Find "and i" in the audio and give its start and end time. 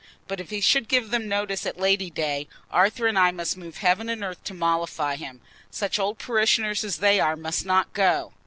3.05-3.29